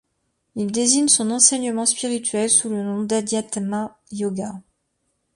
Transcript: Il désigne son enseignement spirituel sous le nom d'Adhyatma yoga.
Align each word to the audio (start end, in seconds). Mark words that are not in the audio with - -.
Il 0.55 0.71
désigne 0.71 1.07
son 1.09 1.29
enseignement 1.29 1.85
spirituel 1.85 2.49
sous 2.49 2.69
le 2.69 2.81
nom 2.81 3.03
d'Adhyatma 3.03 3.95
yoga. 4.11 4.59